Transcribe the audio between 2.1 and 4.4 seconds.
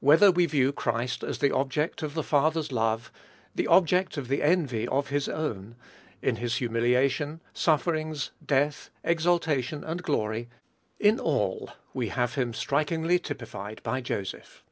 the Father's love, the object of